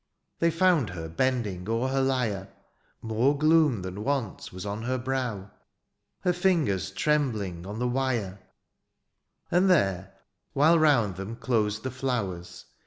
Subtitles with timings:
[0.37, 2.49] '^ They foimd her bending o'er her lyre.
[3.03, 5.51] More gloom than wont was on her brow,—
[6.21, 8.41] Her fingers trembling on the wire; 30 DIONYSIUS,
[9.51, 10.13] And there,
[10.53, 12.65] while round them closed the flowers.